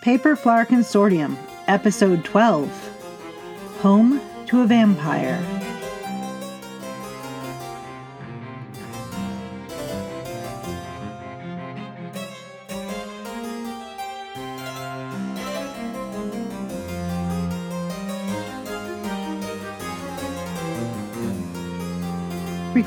Paper 0.00 0.36
Flower 0.36 0.64
Consortium, 0.64 1.36
Episode 1.66 2.24
12 2.24 2.68
Home 3.82 4.20
to 4.46 4.62
a 4.62 4.66
Vampire. 4.66 5.57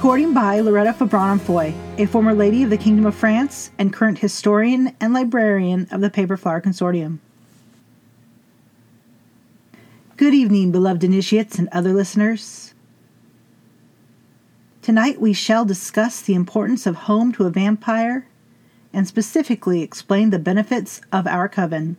Recording 0.01 0.33
by 0.33 0.61
Loretta 0.61 0.93
Fabron 0.93 1.39
a 1.99 2.07
former 2.07 2.33
lady 2.33 2.63
of 2.63 2.71
the 2.71 2.77
Kingdom 2.77 3.05
of 3.05 3.13
France 3.13 3.69
and 3.77 3.93
current 3.93 4.17
historian 4.17 4.95
and 4.99 5.13
librarian 5.13 5.87
of 5.91 6.01
the 6.01 6.09
Paper 6.09 6.37
Flower 6.37 6.59
Consortium. 6.59 7.19
Good 10.17 10.33
evening, 10.33 10.71
beloved 10.71 11.03
initiates 11.03 11.59
and 11.59 11.69
other 11.71 11.93
listeners. 11.93 12.73
Tonight 14.81 15.21
we 15.21 15.33
shall 15.33 15.65
discuss 15.65 16.19
the 16.19 16.33
importance 16.33 16.87
of 16.87 16.95
home 17.05 17.31
to 17.33 17.45
a 17.45 17.51
vampire 17.51 18.25
and 18.91 19.07
specifically 19.07 19.83
explain 19.83 20.31
the 20.31 20.39
benefits 20.39 20.99
of 21.11 21.27
our 21.27 21.47
coven. 21.47 21.95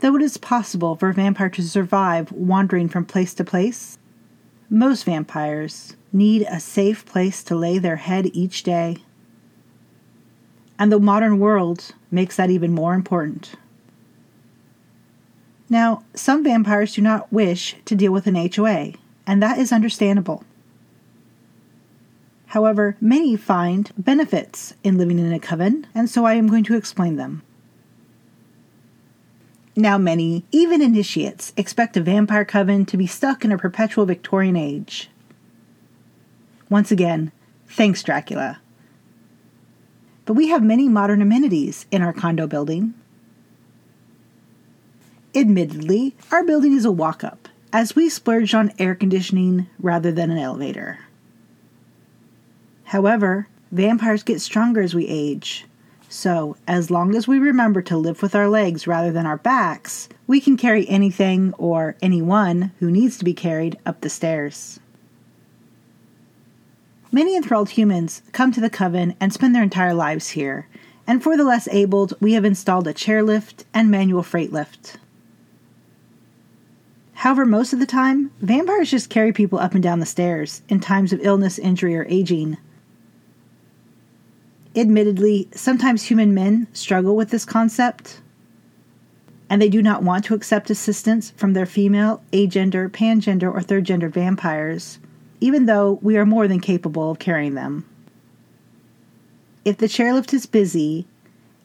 Though 0.00 0.16
it 0.16 0.22
is 0.22 0.36
possible 0.36 0.94
for 0.94 1.08
a 1.08 1.14
vampire 1.14 1.48
to 1.48 1.62
survive 1.62 2.30
wandering 2.32 2.90
from 2.90 3.06
place 3.06 3.32
to 3.32 3.44
place, 3.44 3.96
most 4.68 5.04
vampires 5.04 5.96
need 6.12 6.42
a 6.42 6.60
safe 6.60 7.04
place 7.04 7.42
to 7.44 7.56
lay 7.56 7.78
their 7.78 7.96
head 7.96 8.30
each 8.32 8.62
day. 8.62 8.98
And 10.78 10.90
the 10.90 11.00
modern 11.00 11.38
world 11.38 11.92
makes 12.10 12.36
that 12.36 12.50
even 12.50 12.72
more 12.72 12.94
important. 12.94 13.54
Now, 15.68 16.04
some 16.14 16.44
vampires 16.44 16.94
do 16.94 17.02
not 17.02 17.32
wish 17.32 17.76
to 17.86 17.96
deal 17.96 18.12
with 18.12 18.26
an 18.26 18.36
HOA, 18.36 18.92
and 19.26 19.42
that 19.42 19.58
is 19.58 19.72
understandable. 19.72 20.44
However, 22.46 22.96
many 23.00 23.36
find 23.36 23.90
benefits 23.98 24.74
in 24.84 24.96
living 24.96 25.18
in 25.18 25.32
a 25.32 25.40
coven, 25.40 25.86
and 25.94 26.08
so 26.08 26.24
I 26.24 26.34
am 26.34 26.46
going 26.48 26.64
to 26.64 26.76
explain 26.76 27.16
them. 27.16 27.42
Now, 29.78 29.98
many, 29.98 30.46
even 30.50 30.80
initiates, 30.80 31.52
expect 31.54 31.98
a 31.98 32.00
vampire 32.00 32.46
coven 32.46 32.86
to 32.86 32.96
be 32.96 33.06
stuck 33.06 33.44
in 33.44 33.52
a 33.52 33.58
perpetual 33.58 34.06
Victorian 34.06 34.56
age. 34.56 35.10
Once 36.70 36.90
again, 36.90 37.30
thanks, 37.68 38.02
Dracula. 38.02 38.60
But 40.24 40.32
we 40.32 40.48
have 40.48 40.62
many 40.62 40.88
modern 40.88 41.20
amenities 41.20 41.84
in 41.90 42.00
our 42.00 42.14
condo 42.14 42.46
building. 42.46 42.94
Admittedly, 45.34 46.14
our 46.32 46.42
building 46.42 46.72
is 46.72 46.86
a 46.86 46.90
walk 46.90 47.22
up, 47.22 47.46
as 47.70 47.94
we 47.94 48.08
splurge 48.08 48.54
on 48.54 48.72
air 48.78 48.94
conditioning 48.94 49.66
rather 49.78 50.10
than 50.10 50.30
an 50.30 50.38
elevator. 50.38 51.00
However, 52.84 53.46
vampires 53.70 54.22
get 54.22 54.40
stronger 54.40 54.80
as 54.80 54.94
we 54.94 55.06
age, 55.06 55.66
so, 56.08 56.56
as 56.68 56.90
long 56.90 57.14
as 57.14 57.26
we 57.26 57.38
remember 57.38 57.82
to 57.82 57.96
live 57.96 58.22
with 58.22 58.34
our 58.34 58.48
legs 58.48 58.86
rather 58.86 59.10
than 59.10 59.26
our 59.26 59.36
backs, 59.36 60.08
we 60.26 60.40
can 60.40 60.56
carry 60.56 60.88
anything 60.88 61.52
or 61.58 61.96
anyone 62.00 62.72
who 62.78 62.90
needs 62.90 63.18
to 63.18 63.24
be 63.24 63.34
carried 63.34 63.78
up 63.84 64.00
the 64.00 64.08
stairs. 64.08 64.78
Many 67.10 67.36
enthralled 67.36 67.70
humans 67.70 68.22
come 68.32 68.52
to 68.52 68.60
the 68.60 68.70
Coven 68.70 69.16
and 69.20 69.32
spend 69.32 69.54
their 69.54 69.62
entire 69.62 69.94
lives 69.94 70.30
here, 70.30 70.68
and 71.06 71.22
for 71.22 71.36
the 71.36 71.44
less 71.44 71.68
abled, 71.68 72.14
we 72.20 72.34
have 72.34 72.44
installed 72.44 72.86
a 72.86 72.94
chairlift 72.94 73.64
and 73.74 73.90
manual 73.90 74.22
freight 74.22 74.52
lift. 74.52 74.98
However, 77.14 77.46
most 77.46 77.72
of 77.72 77.78
the 77.78 77.86
time, 77.86 78.30
vampires 78.40 78.90
just 78.90 79.08
carry 79.08 79.32
people 79.32 79.58
up 79.58 79.74
and 79.74 79.82
down 79.82 80.00
the 80.00 80.06
stairs 80.06 80.62
in 80.68 80.80
times 80.80 81.12
of 81.12 81.20
illness, 81.22 81.58
injury, 81.58 81.96
or 81.96 82.04
aging, 82.08 82.58
Admittedly, 84.76 85.48
sometimes 85.52 86.04
human 86.04 86.34
men 86.34 86.66
struggle 86.74 87.16
with 87.16 87.30
this 87.30 87.46
concept, 87.46 88.20
and 89.48 89.62
they 89.62 89.70
do 89.70 89.80
not 89.80 90.02
want 90.02 90.24
to 90.26 90.34
accept 90.34 90.68
assistance 90.68 91.30
from 91.30 91.54
their 91.54 91.64
female, 91.64 92.22
agender, 92.30 92.86
pangender, 92.90 93.50
or 93.50 93.62
third 93.62 93.84
gender 93.84 94.10
vampires, 94.10 94.98
even 95.40 95.64
though 95.64 95.98
we 96.02 96.18
are 96.18 96.26
more 96.26 96.46
than 96.46 96.60
capable 96.60 97.10
of 97.10 97.18
carrying 97.18 97.54
them. 97.54 97.86
If 99.64 99.78
the 99.78 99.86
chairlift 99.86 100.34
is 100.34 100.44
busy, 100.44 101.06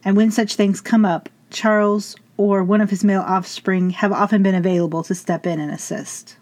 and 0.06 0.16
when 0.16 0.32
such 0.32 0.56
things 0.56 0.80
come 0.80 1.04
up, 1.04 1.28
Charles 1.50 2.16
or 2.38 2.64
one 2.64 2.80
of 2.80 2.90
his 2.90 3.04
male 3.04 3.22
offspring 3.22 3.90
have 3.90 4.14
often 4.14 4.42
been 4.42 4.56
available 4.56 5.04
to 5.04 5.14
step 5.14 5.46
in 5.46 5.60
and 5.60 5.72
assist. 5.72 6.38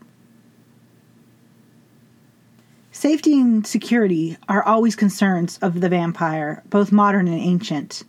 Safety 2.99 3.39
and 3.39 3.65
security 3.65 4.35
are 4.49 4.61
always 4.61 4.93
concerns 4.93 5.57
of 5.61 5.79
the 5.79 5.87
vampire, 5.87 6.61
both 6.69 6.91
modern 6.91 7.29
and 7.29 7.39
ancient. 7.39 8.03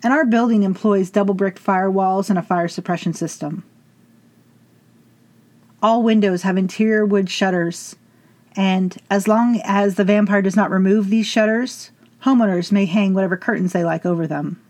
And 0.00 0.12
our 0.12 0.24
building 0.24 0.62
employs 0.62 1.10
double 1.10 1.34
brick 1.34 1.58
firewalls 1.58 2.30
and 2.30 2.38
a 2.38 2.42
fire 2.42 2.68
suppression 2.68 3.14
system. 3.14 3.64
All 5.82 6.04
windows 6.04 6.42
have 6.42 6.56
interior 6.56 7.04
wood 7.04 7.28
shutters, 7.28 7.96
and 8.54 8.96
as 9.10 9.26
long 9.26 9.60
as 9.64 9.96
the 9.96 10.04
vampire 10.04 10.40
does 10.40 10.54
not 10.54 10.70
remove 10.70 11.10
these 11.10 11.26
shutters, 11.26 11.90
homeowners 12.22 12.70
may 12.70 12.86
hang 12.86 13.12
whatever 13.12 13.36
curtains 13.36 13.72
they 13.72 13.82
like 13.82 14.06
over 14.06 14.24
them. 14.24 14.62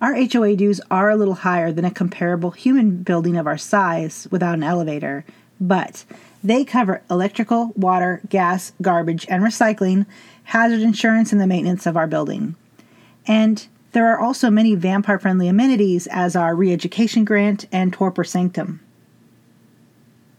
Our 0.00 0.14
HOA 0.14 0.56
dues 0.56 0.80
are 0.90 1.10
a 1.10 1.16
little 1.16 1.34
higher 1.34 1.70
than 1.70 1.84
a 1.84 1.92
comparable 1.92 2.50
human 2.50 3.04
building 3.04 3.36
of 3.36 3.46
our 3.46 3.56
size 3.56 4.26
without 4.32 4.54
an 4.54 4.64
elevator, 4.64 5.24
but 5.60 6.04
they 6.42 6.64
cover 6.64 7.02
electrical, 7.10 7.72
water, 7.74 8.20
gas, 8.28 8.72
garbage, 8.82 9.26
and 9.28 9.42
recycling, 9.42 10.06
hazard 10.44 10.80
insurance, 10.80 11.32
and 11.32 11.40
the 11.40 11.46
maintenance 11.46 11.86
of 11.86 11.96
our 11.96 12.06
building. 12.06 12.54
And 13.26 13.66
there 13.92 14.08
are 14.08 14.20
also 14.20 14.50
many 14.50 14.74
vampire 14.74 15.18
friendly 15.18 15.48
amenities 15.48 16.06
as 16.08 16.36
our 16.36 16.54
re 16.54 16.72
education 16.72 17.24
grant 17.24 17.66
and 17.72 17.92
Torpor 17.92 18.24
Sanctum. 18.24 18.80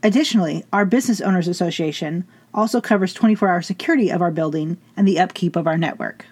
Additionally, 0.04 0.64
our 0.72 0.86
Business 0.86 1.22
Owners 1.22 1.48
Association 1.48 2.28
also 2.54 2.80
covers 2.80 3.14
24 3.14 3.50
hour 3.50 3.62
security 3.62 4.12
of 4.12 4.22
our 4.22 4.30
building 4.30 4.78
and 4.96 5.08
the 5.08 5.20
upkeep 5.20 5.56
of 5.56 5.66
our 5.66 5.78
network. 5.78 6.26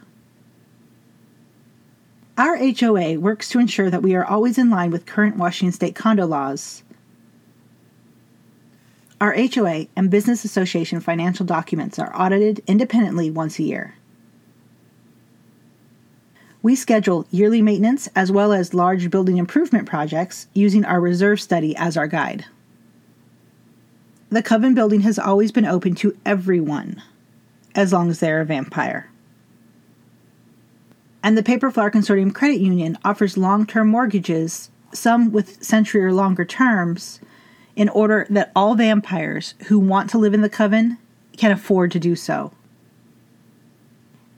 Our 2.37 2.57
HOA 2.57 3.19
works 3.19 3.49
to 3.49 3.59
ensure 3.59 3.89
that 3.89 4.01
we 4.01 4.15
are 4.15 4.25
always 4.25 4.57
in 4.57 4.69
line 4.69 4.91
with 4.91 5.05
current 5.05 5.37
Washington 5.37 5.71
state 5.71 5.95
condo 5.95 6.25
laws 6.25 6.83
our 9.23 9.33
HOA 9.33 9.87
and 9.95 10.11
Business 10.11 10.43
Association 10.43 10.99
financial 10.99 11.45
documents 11.45 11.97
are 11.97 12.13
audited 12.13 12.61
independently 12.67 13.31
once 13.31 13.57
a 13.57 13.63
year. 13.63 13.95
We 16.61 16.75
schedule 16.75 17.25
yearly 17.31 17.61
maintenance 17.61 18.09
as 18.17 18.33
well 18.33 18.51
as 18.51 18.73
large 18.73 19.09
building 19.09 19.37
improvement 19.37 19.87
projects 19.87 20.47
using 20.53 20.83
our 20.83 20.99
reserve 20.99 21.39
study 21.39 21.73
as 21.77 21.95
our 21.95 22.05
guide. 22.05 22.43
The 24.29 24.43
Coven 24.43 24.73
building 24.73 25.01
has 25.01 25.17
always 25.17 25.53
been 25.53 25.65
open 25.65 25.95
to 25.95 26.17
everyone, 26.25 27.01
as 27.75 27.93
long 27.93 28.09
as 28.09 28.19
they're 28.19 28.41
a 28.41 28.45
vampire. 28.45 29.09
And 31.23 31.37
the 31.37 31.43
Paper 31.43 31.71
Flower 31.71 31.91
Consortium 31.91 32.35
Credit 32.35 32.59
Union 32.59 32.97
offers 33.05 33.37
long 33.37 33.65
term 33.65 33.87
mortgages, 33.87 34.69
some 34.91 35.31
with 35.31 35.63
century 35.63 36.03
or 36.03 36.11
longer 36.11 36.43
terms, 36.43 37.21
in 37.75 37.89
order 37.89 38.27
that 38.29 38.51
all 38.55 38.75
vampires 38.75 39.55
who 39.67 39.79
want 39.79 40.09
to 40.09 40.17
live 40.17 40.33
in 40.33 40.41
the 40.41 40.49
coven 40.49 40.97
can 41.37 41.51
afford 41.51 41.91
to 41.91 41.99
do 41.99 42.15
so. 42.15 42.51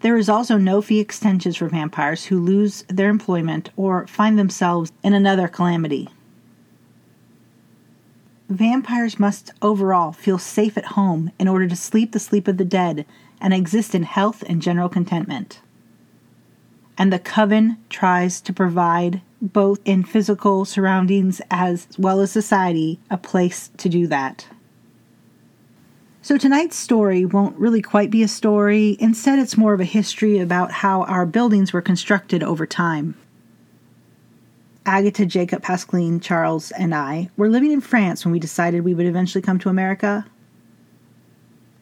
There 0.01 0.17
is 0.17 0.29
also 0.29 0.57
no 0.57 0.81
fee 0.81 0.99
extensions 0.99 1.57
for 1.57 1.67
vampires 1.67 2.25
who 2.25 2.39
lose 2.39 2.83
their 2.87 3.09
employment 3.09 3.71
or 3.75 4.07
find 4.07 4.37
themselves 4.37 4.91
in 5.03 5.13
another 5.13 5.47
calamity. 5.47 6.09
Vampires 8.47 9.19
must 9.19 9.51
overall 9.61 10.11
feel 10.11 10.37
safe 10.37 10.77
at 10.77 10.85
home 10.85 11.31
in 11.39 11.47
order 11.47 11.67
to 11.67 11.75
sleep 11.75 12.11
the 12.11 12.19
sleep 12.19 12.47
of 12.47 12.57
the 12.57 12.65
dead 12.65 13.05
and 13.41 13.53
exist 13.53 13.95
in 13.95 14.03
health 14.03 14.43
and 14.47 14.61
general 14.61 14.87
contentment. 14.87 15.59
And 16.97 17.11
the 17.11 17.19
coven 17.19 17.77
tries 17.89 18.39
to 18.41 18.53
provide 18.53 19.21
both 19.41 19.79
in 19.85 20.03
physical 20.03 20.65
surroundings 20.65 21.41
as 21.51 21.87
well 21.97 22.21
as 22.21 22.31
society, 22.31 22.99
a 23.09 23.17
place 23.17 23.69
to 23.77 23.89
do 23.89 24.07
that. 24.07 24.47
So 26.21 26.37
tonight's 26.37 26.75
story 26.75 27.23
won't 27.23 27.55
really 27.57 27.83
quite 27.83 28.09
be 28.09 28.23
a 28.23 28.27
story. 28.27 28.97
Instead, 28.99 29.37
it's 29.37 29.57
more 29.57 29.73
of 29.73 29.79
a 29.79 29.85
history 29.85 30.39
about 30.39 30.71
how 30.71 31.03
our 31.03 31.25
buildings 31.25 31.71
were 31.71 31.83
constructed 31.83 32.41
over 32.41 32.65
time. 32.65 33.15
Agatha, 34.87 35.25
Jacob, 35.25 35.61
Pascaline, 35.61 36.19
Charles, 36.19 36.71
and 36.71 36.95
I 36.95 37.29
were 37.37 37.49
living 37.49 37.71
in 37.71 37.81
France 37.81 38.25
when 38.25 38.31
we 38.31 38.39
decided 38.39 38.83
we 38.83 38.93
would 38.93 39.05
eventually 39.05 39.41
come 39.41 39.59
to 39.59 39.69
America. 39.69 40.25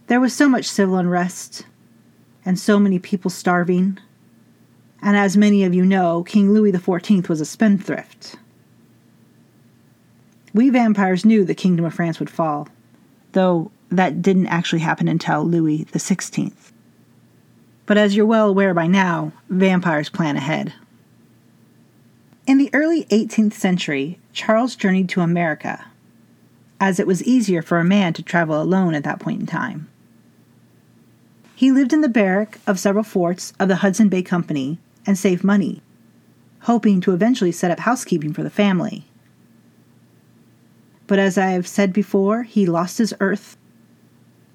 There 0.07 0.19
was 0.19 0.33
so 0.33 0.49
much 0.49 0.65
civil 0.65 0.97
unrest 0.97 1.65
and 2.43 2.59
so 2.59 2.79
many 2.79 2.99
people 2.99 3.31
starving 3.31 3.97
And 5.03 5.17
as 5.17 5.35
many 5.35 5.65
of 5.65 5.73
you 5.73 5.85
know, 5.85 6.23
King 6.23 6.53
Louis 6.53 6.71
XIV 6.71 7.27
was 7.27 7.41
a 7.41 7.45
spendthrift. 7.45 8.35
We 10.53 10.69
vampires 10.69 11.25
knew 11.25 11.43
the 11.43 11.53
Kingdom 11.53 11.83
of 11.83 11.93
France 11.93 12.21
would 12.21 12.29
fall, 12.29 12.69
though 13.33 13.69
that 13.89 14.21
didn't 14.21 14.47
actually 14.47 14.79
happen 14.79 15.09
until 15.09 15.43
Louis 15.43 15.83
XVI. 15.85 16.53
But 17.85 17.97
as 17.97 18.15
you're 18.15 18.25
well 18.25 18.47
aware 18.47 18.73
by 18.73 18.87
now, 18.87 19.33
vampires 19.49 20.07
plan 20.07 20.37
ahead. 20.37 20.73
In 22.47 22.57
the 22.57 22.69
early 22.73 23.03
18th 23.05 23.53
century, 23.53 24.19
Charles 24.31 24.77
journeyed 24.77 25.09
to 25.09 25.21
America, 25.21 25.83
as 26.79 26.97
it 26.97 27.07
was 27.07 27.23
easier 27.23 27.61
for 27.61 27.77
a 27.77 27.83
man 27.83 28.13
to 28.13 28.23
travel 28.23 28.61
alone 28.61 28.93
at 28.93 29.03
that 29.03 29.19
point 29.19 29.41
in 29.41 29.47
time. 29.47 29.89
He 31.55 31.73
lived 31.73 31.91
in 31.91 31.99
the 31.99 32.07
barrack 32.07 32.59
of 32.65 32.79
several 32.79 33.03
forts 33.03 33.51
of 33.59 33.67
the 33.67 33.77
Hudson 33.77 34.07
Bay 34.07 34.21
Company 34.21 34.79
and 35.05 35.17
save 35.17 35.43
money, 35.43 35.81
hoping 36.61 37.01
to 37.01 37.13
eventually 37.13 37.51
set 37.51 37.71
up 37.71 37.79
housekeeping 37.79 38.33
for 38.33 38.43
the 38.43 38.49
family. 38.49 39.05
But 41.07 41.19
as 41.19 41.37
I 41.37 41.47
have 41.47 41.67
said 41.67 41.93
before, 41.93 42.43
he 42.43 42.65
lost 42.65 42.97
his 42.97 43.13
earth 43.19 43.57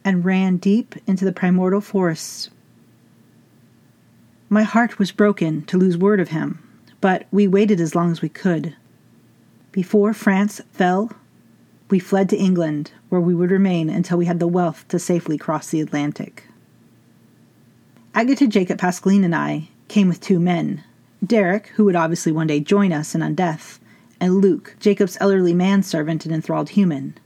and 0.04 0.24
ran 0.24 0.56
deep 0.56 0.94
into 1.06 1.24
the 1.24 1.32
primordial 1.32 1.80
forests. 1.80 2.50
My 4.48 4.62
heart 4.62 4.98
was 4.98 5.12
broken 5.12 5.64
to 5.66 5.76
lose 5.76 5.98
word 5.98 6.20
of 6.20 6.28
him, 6.28 6.62
but 7.00 7.26
we 7.30 7.46
waited 7.46 7.80
as 7.80 7.94
long 7.94 8.10
as 8.10 8.22
we 8.22 8.30
could. 8.30 8.74
Before 9.72 10.14
France 10.14 10.62
fell, 10.72 11.12
we 11.90 11.98
fled 11.98 12.28
to 12.30 12.36
England, 12.36 12.92
where 13.08 13.20
we 13.20 13.34
would 13.34 13.50
remain 13.50 13.90
until 13.90 14.18
we 14.18 14.26
had 14.26 14.40
the 14.40 14.48
wealth 14.48 14.86
to 14.88 14.98
safely 14.98 15.36
cross 15.36 15.68
the 15.68 15.80
Atlantic. 15.80 16.44
Agatha 18.14 18.46
Jacob 18.46 18.78
Pascaline 18.78 19.24
and 19.24 19.34
I 19.34 19.68
came 19.88 20.08
with 20.08 20.20
two 20.20 20.38
men 20.38 20.84
Derek, 21.24 21.68
who 21.68 21.84
would 21.84 21.96
obviously 21.96 22.30
one 22.30 22.46
day 22.46 22.60
join 22.60 22.92
us 22.92 23.14
in 23.14 23.22
Undeath, 23.22 23.80
and 24.20 24.36
Luke, 24.36 24.76
Jacob's 24.78 25.18
elderly 25.20 25.52
manservant 25.52 26.24
and 26.24 26.34
enthralled 26.34 26.70
human. 26.70 27.18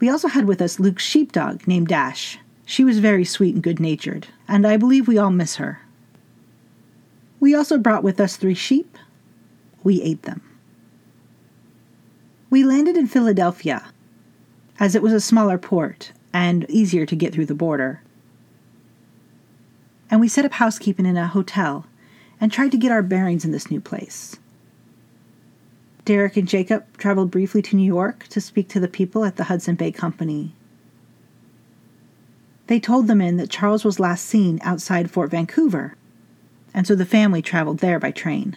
We 0.00 0.08
also 0.08 0.28
had 0.28 0.46
with 0.46 0.62
us 0.62 0.80
Luke's 0.80 1.04
sheepdog 1.04 1.66
named 1.66 1.88
Dash. 1.88 2.38
She 2.64 2.82
was 2.82 2.98
very 2.98 3.24
sweet 3.24 3.54
and 3.54 3.62
good 3.62 3.78
natured, 3.78 4.28
and 4.48 4.66
I 4.66 4.76
believe 4.76 5.06
we 5.06 5.18
all 5.18 5.30
miss 5.30 5.56
her. 5.56 5.82
We 7.40 7.54
also 7.54 7.76
brought 7.76 8.02
with 8.02 8.20
us 8.20 8.36
three 8.36 8.54
sheep. 8.54 8.96
We 9.82 10.00
ate 10.02 10.22
them. 10.22 10.40
We 12.50 12.64
landed 12.64 12.96
in 12.96 13.06
Philadelphia, 13.06 13.84
as 14.78 14.94
it 14.94 15.02
was 15.02 15.12
a 15.12 15.20
smaller 15.20 15.58
port 15.58 16.12
and 16.32 16.68
easier 16.70 17.04
to 17.06 17.16
get 17.16 17.32
through 17.32 17.46
the 17.46 17.54
border. 17.54 18.02
And 20.12 20.20
we 20.20 20.28
set 20.28 20.44
up 20.44 20.52
housekeeping 20.52 21.06
in 21.06 21.16
a 21.16 21.26
hotel 21.26 21.86
and 22.40 22.52
tried 22.52 22.70
to 22.70 22.78
get 22.78 22.92
our 22.92 23.02
bearings 23.02 23.44
in 23.44 23.50
this 23.50 23.68
new 23.68 23.80
place. 23.80 24.36
Derek 26.04 26.36
and 26.36 26.46
Jacob 26.46 26.84
traveled 26.98 27.32
briefly 27.32 27.62
to 27.62 27.76
New 27.76 27.86
York 27.86 28.28
to 28.28 28.40
speak 28.40 28.68
to 28.68 28.80
the 28.80 28.86
people 28.86 29.24
at 29.24 29.34
the 29.34 29.44
Hudson 29.44 29.74
Bay 29.74 29.90
Company. 29.90 30.54
They 32.68 32.78
told 32.78 33.08
the 33.08 33.16
men 33.16 33.38
that 33.38 33.50
Charles 33.50 33.84
was 33.84 33.98
last 33.98 34.24
seen 34.24 34.60
outside 34.62 35.10
Fort 35.10 35.32
Vancouver 35.32 35.96
and 36.74 36.86
so 36.86 36.94
the 36.94 37.04
family 37.04 37.42
traveled 37.42 37.78
there 37.78 37.98
by 37.98 38.10
train. 38.10 38.56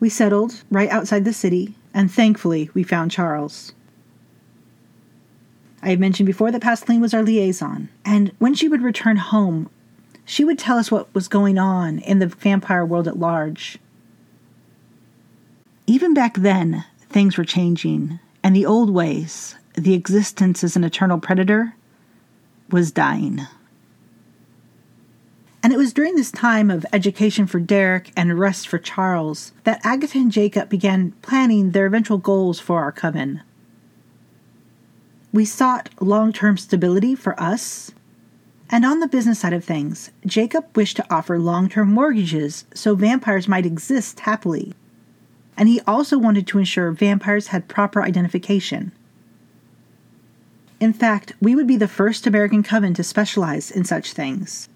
We 0.00 0.08
settled 0.08 0.62
right 0.70 0.90
outside 0.90 1.24
the 1.24 1.32
city, 1.32 1.76
and 1.92 2.10
thankfully 2.10 2.70
we 2.74 2.82
found 2.82 3.10
Charles. 3.10 3.72
I 5.84 5.90
had 5.90 6.00
mentioned 6.00 6.26
before 6.26 6.50
that 6.50 6.62
Pascaline 6.62 7.02
was 7.02 7.12
our 7.12 7.22
liaison, 7.22 7.90
and 8.06 8.32
when 8.38 8.54
she 8.54 8.68
would 8.68 8.80
return 8.80 9.18
home, 9.18 9.68
she 10.24 10.42
would 10.42 10.58
tell 10.58 10.78
us 10.78 10.90
what 10.90 11.14
was 11.14 11.28
going 11.28 11.58
on 11.58 11.98
in 11.98 12.20
the 12.20 12.26
vampire 12.26 12.86
world 12.86 13.06
at 13.06 13.18
large. 13.18 13.76
Even 15.86 16.14
back 16.14 16.38
then, 16.38 16.86
things 17.10 17.36
were 17.36 17.44
changing, 17.44 18.18
and 18.42 18.56
the 18.56 18.64
old 18.64 18.88
ways, 18.88 19.56
the 19.74 19.92
existence 19.92 20.64
as 20.64 20.74
an 20.74 20.84
eternal 20.84 21.18
predator, 21.18 21.74
was 22.70 22.90
dying. 22.90 23.42
And 25.62 25.70
it 25.70 25.78
was 25.78 25.92
during 25.92 26.14
this 26.14 26.32
time 26.32 26.70
of 26.70 26.86
education 26.94 27.46
for 27.46 27.60
Derek 27.60 28.10
and 28.16 28.38
rest 28.38 28.68
for 28.68 28.78
Charles 28.78 29.52
that 29.64 29.84
Agatha 29.84 30.16
and 30.16 30.32
Jacob 30.32 30.70
began 30.70 31.12
planning 31.20 31.72
their 31.72 31.84
eventual 31.84 32.16
goals 32.16 32.58
for 32.58 32.80
our 32.80 32.92
coven. 32.92 33.42
We 35.34 35.44
sought 35.44 35.88
long 36.00 36.32
term 36.32 36.56
stability 36.56 37.16
for 37.16 37.38
us. 37.42 37.90
And 38.70 38.84
on 38.84 39.00
the 39.00 39.08
business 39.08 39.40
side 39.40 39.52
of 39.52 39.64
things, 39.64 40.12
Jacob 40.24 40.64
wished 40.76 40.96
to 40.98 41.06
offer 41.12 41.40
long 41.40 41.68
term 41.68 41.92
mortgages 41.92 42.66
so 42.72 42.94
vampires 42.94 43.48
might 43.48 43.66
exist 43.66 44.20
happily. 44.20 44.74
And 45.56 45.68
he 45.68 45.80
also 45.88 46.18
wanted 46.18 46.46
to 46.46 46.60
ensure 46.60 46.92
vampires 46.92 47.48
had 47.48 47.66
proper 47.66 48.00
identification. 48.00 48.92
In 50.78 50.92
fact, 50.92 51.32
we 51.40 51.56
would 51.56 51.66
be 51.66 51.76
the 51.76 51.88
first 51.88 52.28
American 52.28 52.62
coven 52.62 52.94
to 52.94 53.02
specialize 53.02 53.72
in 53.72 53.84
such 53.84 54.12
things. 54.12 54.68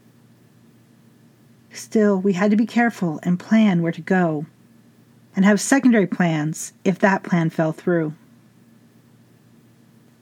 Still, 1.72 2.20
we 2.20 2.32
had 2.32 2.50
to 2.50 2.56
be 2.56 2.66
careful 2.66 3.20
and 3.22 3.38
plan 3.38 3.80
where 3.80 3.92
to 3.92 4.00
go, 4.00 4.46
and 5.36 5.44
have 5.44 5.60
secondary 5.60 6.08
plans 6.08 6.72
if 6.84 6.98
that 6.98 7.22
plan 7.22 7.48
fell 7.48 7.70
through. 7.70 8.14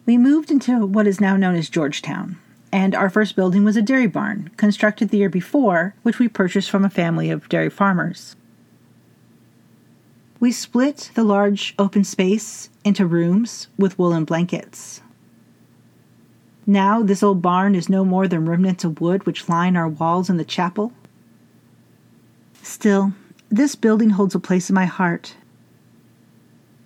We 0.07 0.17
moved 0.17 0.51
into 0.51 0.87
what 0.87 1.07
is 1.07 1.21
now 1.21 1.37
known 1.37 1.57
as 1.57 1.69
Georgetown, 1.69 2.39
and 2.73 2.95
our 2.95 3.11
first 3.11 3.37
building 3.37 3.65
was 3.65 3.77
a 3.77 3.83
dairy 3.83 4.07
barn, 4.07 4.51
constructed 4.57 5.11
the 5.11 5.19
year 5.19 5.29
before, 5.29 5.95
which 6.03 6.19
we 6.19 6.29
purchased 6.29 6.71
from 6.71 6.85
a 6.85 6.91
family 6.91 7.29
of 7.29 7.49
dairy 7.49 7.71
farmers. 7.71 8.37
We 10.39 10.53
split 10.53 11.11
the 11.15 11.25
large 11.25 11.75
open 11.79 12.05
space 12.05 12.71
into 12.85 13.05
rooms 13.05 13.69
with 13.77 13.99
woolen 13.99 14.25
blankets. 14.25 15.03
Now, 16.67 17.03
this 17.03 17.23
old 17.23 17.43
barn 17.43 17.75
is 17.75 17.89
no 17.89 18.05
more 18.05 18.29
than 18.29 18.47
remnants 18.47 18.85
of 18.85 19.01
wood 19.01 19.27
which 19.27 19.49
line 19.49 19.77
our 19.77 19.89
walls 19.89 20.31
in 20.31 20.37
the 20.37 20.45
chapel 20.45 20.93
Still, 22.67 23.13
this 23.49 23.77
building 23.77 24.11
holds 24.11 24.35
a 24.35 24.41
place 24.41 24.69
in 24.69 24.75
my 24.75 24.87
heart. 24.87 25.37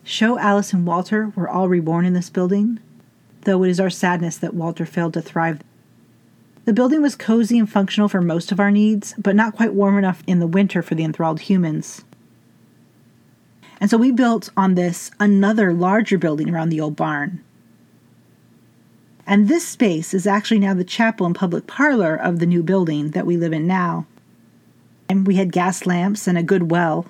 Show 0.04 0.38
Alice, 0.38 0.74
and 0.74 0.86
Walter 0.86 1.32
were 1.34 1.48
all 1.48 1.70
reborn 1.70 2.04
in 2.04 2.12
this 2.12 2.28
building, 2.28 2.78
though 3.42 3.62
it 3.62 3.70
is 3.70 3.80
our 3.80 3.90
sadness 3.90 4.36
that 4.38 4.54
Walter 4.54 4.86
failed 4.86 5.14
to 5.14 5.22
thrive. 5.22 5.60
The 6.64 6.72
building 6.72 7.02
was 7.02 7.16
cozy 7.16 7.58
and 7.58 7.70
functional 7.70 8.08
for 8.08 8.20
most 8.20 8.52
of 8.52 8.60
our 8.60 8.70
needs, 8.70 9.14
but 9.18 9.34
not 9.34 9.56
quite 9.56 9.74
warm 9.74 9.98
enough 9.98 10.22
in 10.26 10.38
the 10.38 10.46
winter 10.46 10.82
for 10.82 10.94
the 10.94 11.04
enthralled 11.04 11.40
humans. 11.40 12.04
And 13.80 13.88
so 13.88 13.96
we 13.96 14.12
built 14.12 14.50
on 14.56 14.74
this 14.74 15.10
another 15.18 15.72
larger 15.72 16.18
building 16.18 16.50
around 16.50 16.68
the 16.68 16.80
old 16.80 16.96
barn. 16.96 17.42
And 19.26 19.48
this 19.48 19.66
space 19.66 20.12
is 20.12 20.26
actually 20.26 20.58
now 20.58 20.74
the 20.74 20.84
chapel 20.84 21.24
and 21.24 21.34
public 21.34 21.66
parlor 21.66 22.14
of 22.14 22.40
the 22.40 22.46
new 22.46 22.62
building 22.62 23.12
that 23.12 23.26
we 23.26 23.36
live 23.36 23.52
in 23.52 23.66
now 23.66 24.06
and 25.10 25.26
we 25.26 25.34
had 25.34 25.50
gas 25.50 25.86
lamps 25.86 26.28
and 26.28 26.38
a 26.38 26.42
good 26.42 26.70
well. 26.70 27.04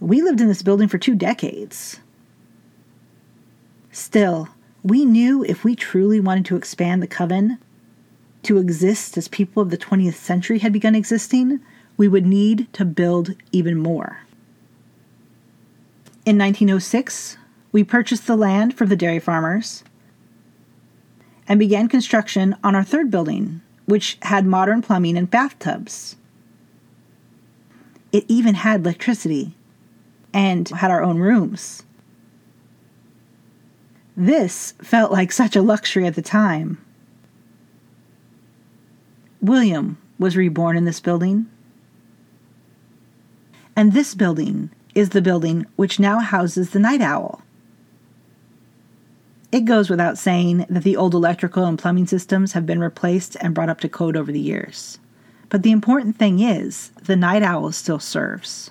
We 0.00 0.20
lived 0.20 0.40
in 0.40 0.48
this 0.48 0.64
building 0.64 0.88
for 0.88 0.98
two 0.98 1.14
decades. 1.14 2.00
Still, 3.92 4.48
we 4.82 5.04
knew 5.04 5.44
if 5.44 5.64
we 5.64 5.76
truly 5.76 6.20
wanted 6.20 6.44
to 6.46 6.56
expand 6.56 7.02
the 7.02 7.06
coven, 7.06 7.58
to 8.42 8.58
exist 8.58 9.16
as 9.16 9.28
people 9.28 9.62
of 9.62 9.70
the 9.70 9.78
20th 9.78 10.14
century 10.14 10.58
had 10.58 10.72
begun 10.72 10.94
existing, 10.94 11.60
we 11.96 12.08
would 12.08 12.26
need 12.26 12.72
to 12.72 12.84
build 12.84 13.34
even 13.52 13.76
more. 13.76 14.20
In 16.24 16.38
1906, 16.38 17.36
we 17.70 17.84
purchased 17.84 18.26
the 18.26 18.36
land 18.36 18.74
from 18.76 18.88
the 18.88 18.96
dairy 18.96 19.20
farmers 19.20 19.84
and 21.46 21.58
began 21.58 21.88
construction 21.88 22.56
on 22.62 22.74
our 22.74 22.84
third 22.84 23.10
building, 23.10 23.60
which 23.86 24.18
had 24.22 24.46
modern 24.46 24.82
plumbing 24.82 25.16
and 25.16 25.30
bathtubs. 25.30 26.16
It 28.10 28.24
even 28.28 28.54
had 28.54 28.80
electricity 28.80 29.54
and 30.32 30.68
had 30.68 30.90
our 30.90 31.02
own 31.02 31.18
rooms. 31.18 31.82
This 34.16 34.72
felt 34.82 35.10
like 35.10 35.32
such 35.32 35.56
a 35.56 35.62
luxury 35.62 36.06
at 36.06 36.14
the 36.14 36.22
time. 36.22 36.78
William 39.40 39.98
was 40.18 40.36
reborn 40.36 40.76
in 40.76 40.84
this 40.84 41.00
building. 41.00 41.46
And 43.74 43.92
this 43.92 44.14
building 44.14 44.70
is 44.94 45.10
the 45.10 45.22
building 45.22 45.66
which 45.76 45.98
now 45.98 46.20
houses 46.20 46.70
the 46.70 46.78
Night 46.78 47.00
Owl. 47.00 47.42
It 49.50 49.64
goes 49.64 49.90
without 49.90 50.18
saying 50.18 50.66
that 50.70 50.82
the 50.82 50.96
old 50.96 51.14
electrical 51.14 51.64
and 51.64 51.78
plumbing 51.78 52.06
systems 52.06 52.52
have 52.52 52.64
been 52.64 52.80
replaced 52.80 53.36
and 53.40 53.54
brought 53.54 53.68
up 53.68 53.80
to 53.80 53.88
code 53.88 54.16
over 54.16 54.32
the 54.32 54.40
years. 54.40 54.98
But 55.48 55.62
the 55.62 55.72
important 55.72 56.16
thing 56.16 56.40
is, 56.40 56.90
the 57.02 57.16
night 57.16 57.42
owl 57.42 57.72
still 57.72 57.98
serves. 57.98 58.70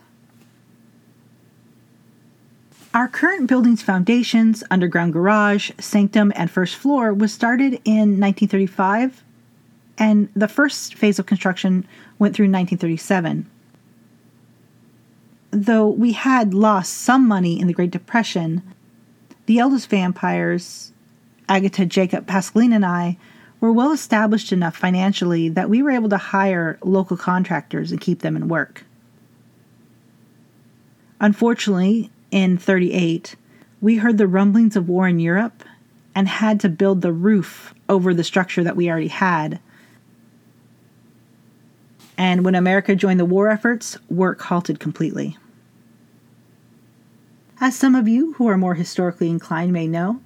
Our 2.94 3.08
current 3.08 3.48
building's 3.48 3.82
foundations, 3.82 4.64
underground 4.70 5.14
garage, 5.14 5.72
sanctum, 5.80 6.34
and 6.36 6.52
first 6.52 6.76
floor 6.76 7.14
was 7.14 7.34
started 7.34 7.80
in 7.86 8.20
1935 8.20 9.24
and 9.98 10.30
the 10.36 10.48
first 10.48 10.96
phase 10.96 11.20
of 11.20 11.26
construction 11.28 11.88
went 12.18 12.36
through 12.36 12.46
1937. 12.46 13.46
Though 15.52 15.88
we 15.88 16.14
had 16.14 16.54
lost 16.54 16.94
some 16.94 17.28
money 17.28 17.60
in 17.60 17.68
the 17.68 17.74
Great 17.74 17.92
Depression, 17.92 18.64
the 19.46 19.60
eldest 19.60 19.90
vampires, 19.90 20.92
Agatha, 21.48 21.86
Jacob, 21.86 22.26
Pascaline, 22.26 22.74
and 22.74 22.86
I, 22.86 23.18
were 23.60 23.72
well 23.72 23.92
established 23.92 24.52
enough 24.52 24.76
financially 24.76 25.50
that 25.50 25.70
we 25.70 25.84
were 25.84 25.92
able 25.92 26.10
to 26.10 26.18
hire 26.18 26.80
local 26.82 27.16
contractors 27.16 27.92
and 27.92 28.02
keep 28.02 28.20
them 28.20 28.36
in 28.36 28.48
work. 28.48 28.84
Unfortunately, 31.20 32.10
in 32.32 32.58
38, 32.58 33.36
we 33.82 33.98
heard 33.98 34.18
the 34.18 34.28
rumblings 34.28 34.76
of 34.76 34.90
war 34.90 35.08
in 35.08 35.20
Europe 35.20 35.64
and 36.16 36.28
had 36.28 36.60
to 36.62 36.70
build 36.70 37.02
the 37.02 37.14
roof 37.14 37.74
over 37.88 38.14
the 38.14 38.24
structure 38.24 38.64
that 38.64 38.76
we 38.76 38.90
already 38.90 39.08
had. 39.08 39.60
And 42.18 42.46
when 42.46 42.56
America 42.56 42.96
joined 42.96 43.20
the 43.20 43.26
war 43.26 43.50
efforts, 43.50 43.98
work 44.10 44.42
halted 44.42 44.80
completely. 44.80 45.38
As 47.60 47.76
some 47.76 47.96
of 47.96 48.08
you 48.08 48.34
who 48.34 48.48
are 48.48 48.58
more 48.58 48.76
historically 48.76 49.30
inclined 49.30 49.74
may 49.74 49.88
know, 49.88 50.22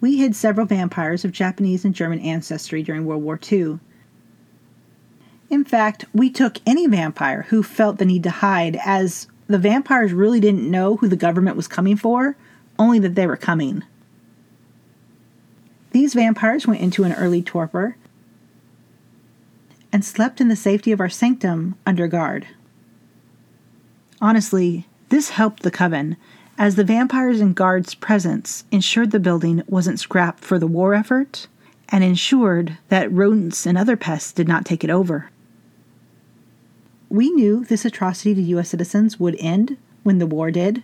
we 0.00 0.16
hid 0.16 0.34
several 0.34 0.66
vampires 0.66 1.24
of 1.24 1.32
Japanese 1.32 1.84
and 1.84 1.94
German 1.94 2.18
ancestry 2.20 2.82
during 2.82 3.04
World 3.04 3.22
War 3.22 3.38
II. 3.50 3.78
In 5.48 5.64
fact, 5.64 6.06
we 6.12 6.30
took 6.30 6.58
any 6.66 6.86
vampire 6.86 7.42
who 7.50 7.62
felt 7.62 7.98
the 7.98 8.04
need 8.04 8.22
to 8.24 8.30
hide, 8.30 8.78
as 8.84 9.28
the 9.46 9.58
vampires 9.58 10.12
really 10.12 10.40
didn't 10.40 10.70
know 10.70 10.96
who 10.96 11.08
the 11.08 11.16
government 11.16 11.56
was 11.56 11.68
coming 11.68 11.96
for, 11.96 12.36
only 12.78 12.98
that 13.00 13.14
they 13.14 13.26
were 13.26 13.36
coming. 13.36 13.82
These 15.90 16.14
vampires 16.14 16.66
went 16.66 16.80
into 16.80 17.04
an 17.04 17.12
early 17.12 17.42
torpor 17.42 17.96
and 19.92 20.04
slept 20.04 20.40
in 20.40 20.48
the 20.48 20.56
safety 20.56 20.90
of 20.90 21.00
our 21.00 21.10
sanctum 21.10 21.74
under 21.84 22.06
guard. 22.06 22.46
Honestly, 24.20 24.86
this 25.10 25.30
helped 25.30 25.62
the 25.62 25.70
coven, 25.70 26.16
as 26.56 26.76
the 26.76 26.84
vampires 26.84 27.40
and 27.40 27.54
guards' 27.54 27.94
presence 27.94 28.64
ensured 28.70 29.10
the 29.10 29.20
building 29.20 29.62
wasn't 29.66 30.00
scrapped 30.00 30.40
for 30.40 30.58
the 30.58 30.66
war 30.66 30.94
effort 30.94 31.48
and 31.90 32.02
ensured 32.02 32.78
that 32.88 33.12
rodents 33.12 33.66
and 33.66 33.76
other 33.76 33.96
pests 33.96 34.32
did 34.32 34.48
not 34.48 34.64
take 34.64 34.82
it 34.82 34.90
over. 34.90 35.31
We 37.12 37.30
knew 37.30 37.62
this 37.62 37.84
atrocity 37.84 38.34
to 38.34 38.40
U.S. 38.40 38.70
citizens 38.70 39.20
would 39.20 39.36
end 39.38 39.76
when 40.02 40.16
the 40.16 40.26
war 40.26 40.50
did, 40.50 40.82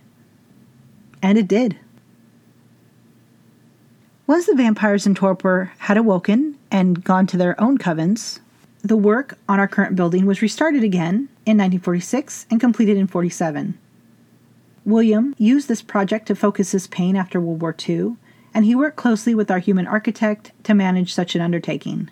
and 1.23 1.39
it 1.39 1.47
did. 1.47 1.79
Once 4.27 4.45
the 4.45 4.53
vampires 4.53 5.07
in 5.07 5.15
torpor 5.15 5.71
had 5.79 5.97
awoken 5.97 6.55
and 6.69 7.03
gone 7.03 7.25
to 7.25 7.37
their 7.37 7.59
own 7.59 7.79
covens, 7.79 8.41
the 8.83 8.95
work 8.95 9.39
on 9.49 9.59
our 9.59 9.67
current 9.67 9.95
building 9.95 10.27
was 10.27 10.43
restarted 10.43 10.83
again 10.83 11.29
in 11.47 11.57
1946 11.57 12.45
and 12.51 12.61
completed 12.61 12.95
in 12.95 13.07
47. 13.07 13.75
William 14.85 15.33
used 15.39 15.67
this 15.67 15.81
project 15.81 16.27
to 16.27 16.35
focus 16.35 16.73
his 16.73 16.85
pain 16.85 17.15
after 17.15 17.41
World 17.41 17.63
War 17.63 17.75
II, 17.89 18.17
and 18.53 18.65
he 18.65 18.75
worked 18.75 18.97
closely 18.97 19.33
with 19.33 19.49
our 19.49 19.57
human 19.57 19.87
architect 19.87 20.51
to 20.61 20.75
manage 20.75 21.11
such 21.11 21.33
an 21.33 21.41
undertaking. 21.41 22.11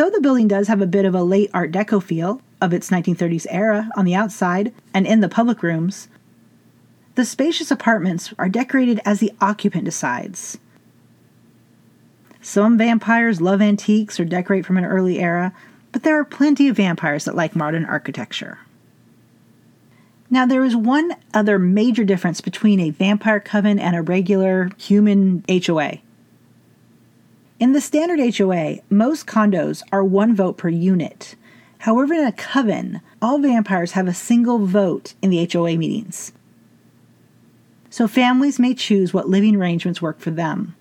Though 0.00 0.08
the 0.08 0.22
building 0.22 0.48
does 0.48 0.68
have 0.68 0.80
a 0.80 0.86
bit 0.86 1.04
of 1.04 1.14
a 1.14 1.22
late 1.22 1.50
Art 1.52 1.72
Deco 1.72 2.02
feel 2.02 2.40
of 2.58 2.72
its 2.72 2.88
1930s 2.88 3.46
era 3.50 3.90
on 3.94 4.06
the 4.06 4.14
outside 4.14 4.72
and 4.94 5.06
in 5.06 5.20
the 5.20 5.28
public 5.28 5.62
rooms, 5.62 6.08
the 7.16 7.24
spacious 7.26 7.70
apartments 7.70 8.32
are 8.38 8.48
decorated 8.48 9.02
as 9.04 9.20
the 9.20 9.34
occupant 9.42 9.84
decides. 9.84 10.56
Some 12.40 12.78
vampires 12.78 13.42
love 13.42 13.60
antiques 13.60 14.18
or 14.18 14.24
decorate 14.24 14.64
from 14.64 14.78
an 14.78 14.86
early 14.86 15.18
era, 15.18 15.52
but 15.92 16.02
there 16.02 16.18
are 16.18 16.24
plenty 16.24 16.68
of 16.68 16.76
vampires 16.76 17.26
that 17.26 17.36
like 17.36 17.54
modern 17.54 17.84
architecture. 17.84 18.58
Now, 20.30 20.46
there 20.46 20.64
is 20.64 20.74
one 20.74 21.14
other 21.34 21.58
major 21.58 22.04
difference 22.04 22.40
between 22.40 22.80
a 22.80 22.88
vampire 22.88 23.38
coven 23.38 23.78
and 23.78 23.94
a 23.94 24.00
regular 24.00 24.70
human 24.78 25.44
HOA. 25.46 25.98
In 27.60 27.72
the 27.72 27.80
standard 27.80 28.18
HOA, 28.36 28.78
most 28.90 29.26
condos 29.26 29.84
are 29.92 30.02
one 30.02 30.34
vote 30.34 30.56
per 30.56 30.68
unit. 30.68 31.36
However, 31.78 32.14
in 32.14 32.26
a 32.26 32.32
coven, 32.32 33.00
all 33.22 33.38
vampires 33.38 33.92
have 33.92 34.08
a 34.08 34.14
single 34.14 34.66
vote 34.66 35.14
in 35.22 35.30
the 35.30 35.48
HOA 35.52 35.76
meetings 35.76 36.32
so 37.90 38.06
families 38.06 38.58
may 38.58 38.72
choose 38.72 39.12
what 39.12 39.28
living 39.28 39.56
arrangements 39.56 40.00
work 40.00 40.20
for 40.20 40.30
them. 40.30 40.74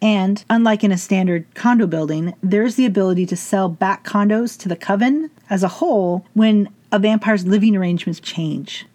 And, 0.00 0.44
unlike 0.50 0.84
in 0.84 0.92
a 0.92 0.98
standard 0.98 1.46
condo 1.54 1.86
building, 1.86 2.34
there's 2.42 2.74
the 2.74 2.84
ability 2.84 3.24
to 3.26 3.36
sell 3.36 3.70
back 3.70 4.04
condos 4.04 4.58
to 4.60 4.68
the 4.68 4.76
coven 4.76 5.30
as 5.48 5.62
a 5.62 5.68
whole 5.68 6.26
when 6.34 6.68
a 6.92 6.98
vampire's 6.98 7.46
living 7.46 7.74
arrangements 7.74 8.20
change. 8.20 8.86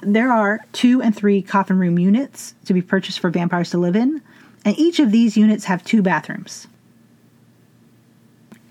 There 0.00 0.32
are 0.32 0.60
two 0.72 1.02
and 1.02 1.14
three 1.14 1.42
coffin 1.42 1.78
room 1.78 1.98
units 1.98 2.54
to 2.66 2.72
be 2.72 2.80
purchased 2.80 3.18
for 3.18 3.30
vampires 3.30 3.70
to 3.70 3.78
live 3.78 3.96
in, 3.96 4.22
and 4.68 4.78
each 4.78 5.00
of 5.00 5.12
these 5.12 5.34
units 5.34 5.64
have 5.64 5.82
two 5.82 6.02
bathrooms. 6.02 6.66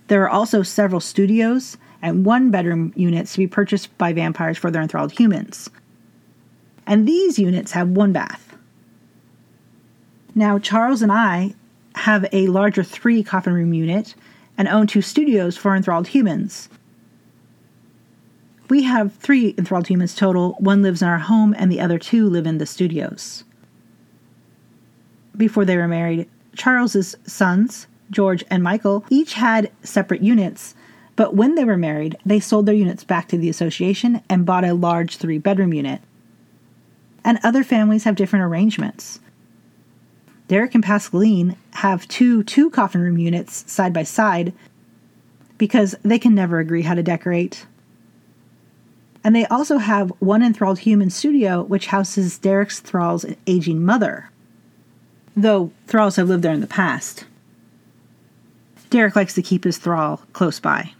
There 0.09 0.21
are 0.21 0.29
also 0.29 0.61
several 0.61 1.01
studios 1.01 1.75
and 2.03 2.23
one 2.23 2.51
bedroom 2.51 2.93
units 2.95 3.31
to 3.31 3.39
be 3.39 3.47
purchased 3.47 3.97
by 3.97 4.13
vampires 4.13 4.59
for 4.59 4.69
their 4.69 4.83
enthralled 4.83 5.13
humans, 5.13 5.71
and 6.85 7.07
these 7.07 7.39
units 7.39 7.71
have 7.71 7.89
one 7.89 8.13
bath. 8.13 8.55
Now, 10.35 10.59
Charles 10.59 11.01
and 11.01 11.11
I 11.11 11.55
have 11.95 12.27
a 12.31 12.45
larger 12.45 12.83
three 12.83 13.23
coffin 13.23 13.53
room 13.53 13.73
unit 13.73 14.13
and 14.55 14.67
own 14.67 14.85
two 14.85 15.01
studios 15.01 15.57
for 15.57 15.75
enthralled 15.75 16.09
humans. 16.09 16.69
We 18.69 18.83
have 18.83 19.15
three 19.15 19.55
enthralled 19.57 19.87
humans 19.87 20.13
total. 20.13 20.57
One 20.59 20.83
lives 20.83 21.01
in 21.01 21.07
our 21.07 21.17
home, 21.17 21.55
and 21.57 21.71
the 21.71 21.81
other 21.81 21.97
two 21.97 22.29
live 22.29 22.45
in 22.45 22.59
the 22.59 22.67
studios. 22.67 23.45
Before 25.37 25.63
they 25.63 25.77
were 25.77 25.87
married, 25.87 26.27
Charles's 26.55 27.15
sons, 27.25 27.87
George 28.09 28.43
and 28.49 28.63
Michael, 28.63 29.05
each 29.09 29.33
had 29.33 29.71
separate 29.83 30.21
units, 30.21 30.75
but 31.15 31.35
when 31.35 31.55
they 31.55 31.63
were 31.63 31.77
married, 31.77 32.17
they 32.25 32.39
sold 32.39 32.65
their 32.65 32.75
units 32.75 33.03
back 33.03 33.27
to 33.29 33.37
the 33.37 33.49
association 33.49 34.21
and 34.29 34.45
bought 34.45 34.65
a 34.65 34.73
large 34.73 35.17
three 35.17 35.37
bedroom 35.37 35.73
unit 35.73 36.01
and 37.27 37.39
other 37.43 37.61
families 37.61 38.05
have 38.05 38.15
different 38.15 38.45
arrangements. 38.45 39.19
Derek 40.47 40.73
and 40.73 40.83
Pascaline 40.83 41.57
have 41.71 42.07
two 42.07 42.41
two 42.43 42.69
coffin 42.69 43.01
room 43.01 43.17
units 43.17 43.69
side 43.69 43.91
by 43.91 44.03
side 44.03 44.53
because 45.57 45.93
they 46.03 46.19
can 46.19 46.33
never 46.33 46.59
agree 46.59 46.83
how 46.83 46.93
to 46.93 47.03
decorate. 47.03 47.65
And 49.25 49.35
they 49.35 49.45
also 49.47 49.77
have 49.77 50.13
one 50.19 50.41
enthralled 50.41 50.79
human 50.79 51.09
studio 51.09 51.63
which 51.63 51.87
houses 51.87 52.37
Derek's 52.37 52.79
thrall's 52.79 53.25
aging 53.45 53.83
mother, 53.83 54.29
though 55.37 55.71
thralls 55.85 56.15
have 56.15 56.27
lived 56.27 56.43
there 56.43 56.53
in 56.53 56.61
the 56.61 56.67
past. 56.67 57.25
Derek 58.89 59.15
likes 59.15 59.35
to 59.35 59.41
keep 59.41 59.63
his 59.63 59.77
thrall 59.77 60.21
close 60.33 60.59
by. 60.59 60.91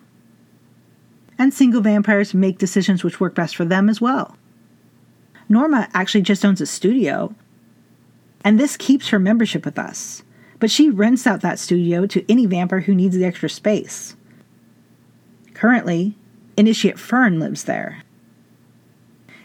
And 1.39 1.53
single 1.53 1.81
vampires 1.81 2.33
make 2.33 2.57
decisions 2.57 3.03
which 3.03 3.19
work 3.19 3.33
best 3.33 3.55
for 3.55 3.65
them 3.65 3.89
as 3.89 3.99
well. 3.99 4.37
Norma 5.49 5.89
actually 5.93 6.21
just 6.21 6.45
owns 6.45 6.61
a 6.61 6.65
studio, 6.65 7.33
and 8.43 8.59
this 8.59 8.77
keeps 8.77 9.09
her 9.09 9.19
membership 9.19 9.65
with 9.65 9.79
us. 9.79 10.23
But 10.59 10.71
she 10.71 10.89
rents 10.89 11.27
out 11.27 11.41
that 11.41 11.59
studio 11.59 12.05
to 12.07 12.31
any 12.31 12.45
vampire 12.45 12.81
who 12.81 12.95
needs 12.95 13.15
the 13.15 13.25
extra 13.25 13.49
space. 13.49 14.15
Currently, 15.53 16.15
Initiate 16.57 16.99
Fern 16.99 17.39
lives 17.39 17.63
there. 17.63 18.03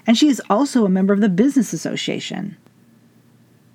And 0.06 0.18
she 0.18 0.28
is 0.28 0.42
also 0.50 0.84
a 0.84 0.90
member 0.90 1.12
of 1.12 1.20
the 1.20 1.28
Business 1.28 1.72
Association. 1.72 2.56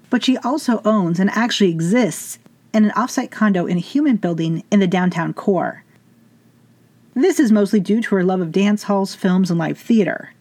But 0.09 0.23
she 0.23 0.37
also 0.37 0.81
owns 0.85 1.19
and 1.19 1.29
actually 1.31 1.69
exists 1.69 2.39
in 2.73 2.85
an 2.85 2.91
offsite 2.91 3.31
condo 3.31 3.65
in 3.65 3.77
a 3.77 3.81
human 3.81 4.17
building 4.17 4.63
in 4.71 4.79
the 4.79 4.87
downtown 4.87 5.33
core. 5.33 5.83
This 7.13 7.39
is 7.39 7.51
mostly 7.51 7.79
due 7.79 8.01
to 8.01 8.15
her 8.15 8.23
love 8.23 8.41
of 8.41 8.51
dance 8.51 8.83
halls, 8.83 9.15
films, 9.15 9.49
and 9.49 9.59
live 9.59 9.77
theater. 9.77 10.33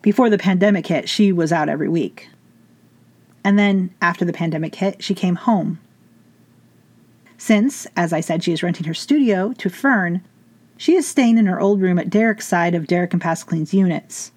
Before 0.00 0.30
the 0.30 0.38
pandemic 0.38 0.86
hit, 0.86 1.08
she 1.08 1.32
was 1.32 1.52
out 1.52 1.68
every 1.68 1.88
week. 1.88 2.28
And 3.44 3.58
then, 3.58 3.94
after 4.00 4.24
the 4.24 4.32
pandemic 4.32 4.74
hit, 4.74 5.02
she 5.02 5.14
came 5.14 5.34
home. 5.34 5.78
Since, 7.36 7.86
as 7.96 8.12
I 8.12 8.20
said, 8.20 8.42
she 8.42 8.52
is 8.52 8.62
renting 8.62 8.86
her 8.86 8.94
studio 8.94 9.52
to 9.58 9.68
Fern, 9.68 10.22
she 10.76 10.94
is 10.94 11.06
staying 11.06 11.38
in 11.38 11.46
her 11.46 11.60
old 11.60 11.80
room 11.80 11.98
at 11.98 12.10
Derek's 12.10 12.46
side 12.46 12.74
of 12.74 12.86
Derek 12.86 13.12
and 13.12 13.22
Pascaline's 13.22 13.74
units. 13.74 14.32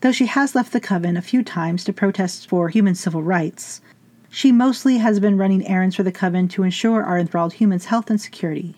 Though 0.00 0.12
she 0.12 0.26
has 0.26 0.54
left 0.54 0.72
the 0.72 0.80
coven 0.80 1.16
a 1.16 1.22
few 1.22 1.42
times 1.42 1.82
to 1.84 1.92
protest 1.92 2.48
for 2.48 2.68
human 2.68 2.94
civil 2.94 3.22
rights, 3.22 3.80
she 4.28 4.52
mostly 4.52 4.98
has 4.98 5.18
been 5.18 5.36
running 5.36 5.66
errands 5.66 5.96
for 5.96 6.04
the 6.04 6.12
coven 6.12 6.46
to 6.48 6.62
ensure 6.62 7.02
our 7.02 7.18
enthralled 7.18 7.54
humans' 7.54 7.86
health 7.86 8.08
and 8.08 8.20
security. 8.20 8.76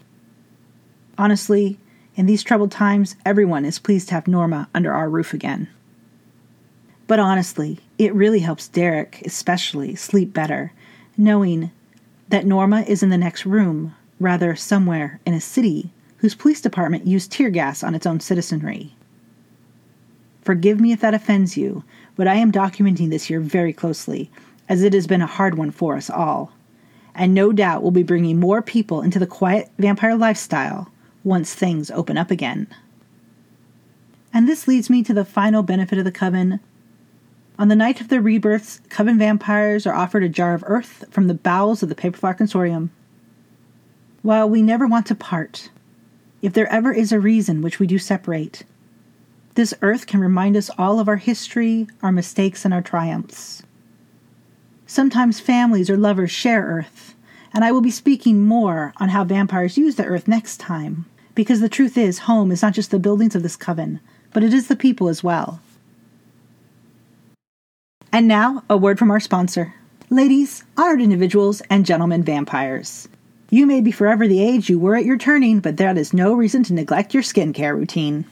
Honestly, 1.18 1.78
in 2.16 2.24
these 2.24 2.42
troubled 2.42 2.70
times, 2.70 3.16
everyone 3.26 3.66
is 3.66 3.78
pleased 3.78 4.08
to 4.08 4.14
have 4.14 4.26
Norma 4.26 4.68
under 4.74 4.92
our 4.92 5.10
roof 5.10 5.34
again. 5.34 5.68
But 7.06 7.18
honestly, 7.18 7.80
it 7.98 8.14
really 8.14 8.40
helps 8.40 8.68
Derek, 8.68 9.20
especially, 9.26 9.94
sleep 9.96 10.32
better, 10.32 10.72
knowing 11.18 11.70
that 12.28 12.46
Norma 12.46 12.82
is 12.82 13.02
in 13.02 13.10
the 13.10 13.18
next 13.18 13.44
room, 13.44 13.94
rather, 14.18 14.56
somewhere 14.56 15.20
in 15.26 15.34
a 15.34 15.40
city 15.40 15.90
whose 16.18 16.34
police 16.34 16.60
department 16.60 17.06
used 17.06 17.30
tear 17.32 17.50
gas 17.50 17.82
on 17.82 17.94
its 17.94 18.06
own 18.06 18.20
citizenry. 18.20 18.94
Forgive 20.50 20.80
me 20.80 20.90
if 20.90 21.00
that 21.02 21.14
offends 21.14 21.56
you, 21.56 21.84
but 22.16 22.26
I 22.26 22.34
am 22.34 22.50
documenting 22.50 23.10
this 23.10 23.30
year 23.30 23.38
very 23.38 23.72
closely, 23.72 24.32
as 24.68 24.82
it 24.82 24.92
has 24.94 25.06
been 25.06 25.22
a 25.22 25.26
hard 25.26 25.56
one 25.56 25.70
for 25.70 25.94
us 25.94 26.10
all, 26.10 26.50
and 27.14 27.32
no 27.32 27.52
doubt 27.52 27.82
we'll 27.82 27.92
be 27.92 28.02
bringing 28.02 28.40
more 28.40 28.60
people 28.60 29.00
into 29.00 29.20
the 29.20 29.28
quiet 29.28 29.70
vampire 29.78 30.16
lifestyle 30.16 30.90
once 31.22 31.54
things 31.54 31.88
open 31.92 32.18
up 32.18 32.32
again. 32.32 32.66
And 34.34 34.48
this 34.48 34.66
leads 34.66 34.90
me 34.90 35.04
to 35.04 35.14
the 35.14 35.24
final 35.24 35.62
benefit 35.62 35.98
of 35.98 36.04
the 36.04 36.10
coven. 36.10 36.58
On 37.56 37.68
the 37.68 37.76
night 37.76 38.00
of 38.00 38.08
their 38.08 38.20
rebirths, 38.20 38.80
coven 38.88 39.20
vampires 39.20 39.86
are 39.86 39.94
offered 39.94 40.24
a 40.24 40.28
jar 40.28 40.52
of 40.52 40.64
earth 40.66 41.04
from 41.12 41.28
the 41.28 41.34
bowels 41.34 41.80
of 41.84 41.88
the 41.88 41.94
Paperflower 41.94 42.36
Consortium. 42.36 42.88
While 44.22 44.50
we 44.50 44.62
never 44.62 44.88
want 44.88 45.06
to 45.06 45.14
part, 45.14 45.70
if 46.42 46.54
there 46.54 46.66
ever 46.72 46.92
is 46.92 47.12
a 47.12 47.20
reason 47.20 47.62
which 47.62 47.78
we 47.78 47.86
do 47.86 48.00
separate, 48.00 48.64
this 49.54 49.74
earth 49.82 50.06
can 50.06 50.20
remind 50.20 50.56
us 50.56 50.70
all 50.78 51.00
of 51.00 51.08
our 51.08 51.16
history, 51.16 51.86
our 52.02 52.12
mistakes, 52.12 52.64
and 52.64 52.72
our 52.72 52.82
triumphs. 52.82 53.62
Sometimes 54.86 55.40
families 55.40 55.90
or 55.90 55.96
lovers 55.96 56.30
share 56.30 56.62
earth, 56.62 57.14
and 57.52 57.64
I 57.64 57.72
will 57.72 57.80
be 57.80 57.90
speaking 57.90 58.46
more 58.46 58.92
on 58.98 59.08
how 59.08 59.24
vampires 59.24 59.76
use 59.76 59.96
the 59.96 60.04
earth 60.04 60.28
next 60.28 60.58
time, 60.58 61.06
because 61.34 61.60
the 61.60 61.68
truth 61.68 61.98
is, 61.98 62.20
home 62.20 62.52
is 62.52 62.62
not 62.62 62.74
just 62.74 62.90
the 62.90 62.98
buildings 62.98 63.34
of 63.34 63.42
this 63.42 63.56
coven, 63.56 64.00
but 64.32 64.42
it 64.44 64.54
is 64.54 64.68
the 64.68 64.76
people 64.76 65.08
as 65.08 65.24
well. 65.24 65.60
And 68.12 68.26
now, 68.26 68.64
a 68.68 68.76
word 68.76 68.98
from 68.98 69.10
our 69.10 69.20
sponsor. 69.20 69.74
Ladies, 70.10 70.64
honored 70.76 71.00
individuals, 71.00 71.60
and 71.70 71.86
gentlemen 71.86 72.24
vampires. 72.24 73.08
You 73.50 73.66
may 73.66 73.80
be 73.80 73.92
forever 73.92 74.26
the 74.26 74.42
age 74.42 74.68
you 74.68 74.78
were 74.78 74.96
at 74.96 75.04
your 75.04 75.18
turning, 75.18 75.60
but 75.60 75.76
that 75.76 75.96
is 75.96 76.12
no 76.12 76.34
reason 76.34 76.62
to 76.64 76.74
neglect 76.74 77.14
your 77.14 77.22
skincare 77.22 77.76
routine. 77.76 78.24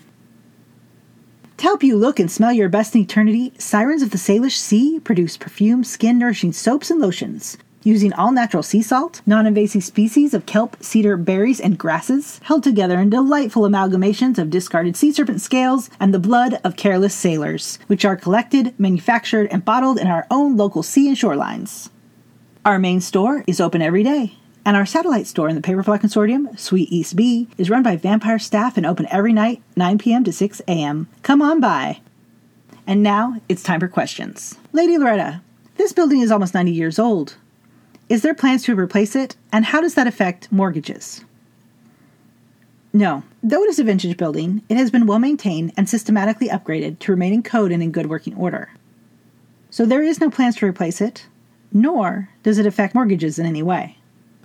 To 1.59 1.65
help 1.65 1.83
you 1.83 1.97
look 1.97 2.21
and 2.21 2.31
smell 2.31 2.53
your 2.53 2.69
best 2.69 2.95
in 2.95 3.01
eternity, 3.01 3.53
Sirens 3.59 4.03
of 4.03 4.11
the 4.11 4.17
Salish 4.17 4.57
Sea 4.57 5.01
produce 5.01 5.37
perfume, 5.37 5.83
skin 5.83 6.17
nourishing 6.17 6.53
soaps 6.53 6.89
and 6.89 7.01
lotions 7.01 7.59
using 7.83 8.13
all 8.13 8.31
natural 8.31 8.63
sea 8.63 8.81
salt, 8.81 9.23
non 9.27 9.45
invasive 9.45 9.83
species 9.83 10.35
of 10.35 10.47
kelp, 10.47 10.77
cedar, 10.81 11.17
berries, 11.17 11.59
and 11.59 11.77
grasses, 11.77 12.39
held 12.45 12.63
together 12.63 13.01
in 13.01 13.11
delightful 13.11 13.63
amalgamations 13.63 14.39
of 14.39 14.51
discarded 14.51 14.97
sea 14.97 15.11
serpent 15.11 15.41
scales 15.41 15.91
and 15.99 16.15
the 16.15 16.21
blood 16.21 16.61
of 16.63 16.77
careless 16.77 17.15
sailors, 17.15 17.81
which 17.89 18.05
are 18.05 18.17
collected, 18.17 18.73
manufactured, 18.79 19.49
and 19.51 19.65
bottled 19.65 19.99
in 19.99 20.07
our 20.07 20.29
own 20.31 20.57
local 20.57 20.85
sea 20.85 21.09
and 21.09 21.17
shorelines. 21.17 21.91
Our 22.65 22.79
main 22.79 23.01
store 23.01 23.43
is 23.49 23.61
open 23.61 23.83
every 23.83 24.05
day, 24.05 24.35
and 24.69 24.77
our 24.77 24.85
satellite 24.85 25.27
store 25.27 25.49
in 25.49 25.57
the 25.57 25.63
Paperflower 25.63 25.99
Consortium, 25.99 26.59
Suite 26.59 26.93
East 26.93 27.17
B, 27.17 27.49
is 27.57 27.71
run 27.71 27.83
by 27.83 27.97
vampire 27.97 28.39
staff 28.39 28.77
and 28.77 28.85
open 28.85 29.07
every 29.11 29.33
night, 29.33 29.63
9 29.77 29.97
p.m. 29.97 30.25
to 30.25 30.31
6 30.31 30.61
a.m. 30.69 31.09
Come 31.23 31.41
on 31.41 31.59
by. 31.59 32.01
And 32.87 33.03
now 33.03 33.41
it's 33.49 33.63
time 33.63 33.81
for 33.81 33.89
questions. 33.89 34.59
Lady 34.75 34.99
Loretta, 34.99 35.41
this 35.79 35.95
building 35.95 36.21
is 36.21 36.31
almost 36.31 36.53
90 36.53 36.71
years 36.71 36.99
old. 36.99 37.39
Is 38.11 38.21
there 38.21 38.35
plans 38.35 38.63
to 38.65 38.77
replace 38.77 39.17
it, 39.17 39.37
and 39.51 39.65
how 39.65 39.81
does 39.81 39.95
that 39.95 40.07
affect 40.07 40.53
mortgages? 40.53 41.25
No. 42.93 43.23
Though 43.43 43.63
it 43.63 43.71
is 43.71 43.79
a 43.79 43.85
vintage 43.85 44.19
building, 44.19 44.61
it 44.69 44.77
has 44.77 44.91
been 44.91 45.07
well 45.07 45.19
maintained 45.19 45.73
and 45.79 45.89
systematically 45.89 46.49
upgraded 46.49 46.99
to 46.99 47.13
remain 47.13 47.33
in 47.33 47.43
code 47.43 47.73
and 47.73 47.83
in 47.83 47.91
good 47.91 48.11
working 48.11 48.35
order. 48.35 48.69
So 49.71 49.87
there 49.87 50.03
is 50.03 50.21
no 50.21 50.29
plans 50.29 50.57
to 50.57 50.67
replace 50.67 51.01
it, 51.01 51.27
nor 51.73 52.29
does 52.43 52.59
it 52.59 52.67
affect 52.67 52.95
mortgages 52.95 53.39
in 53.39 53.47
any 53.47 53.63
way. 53.63 53.98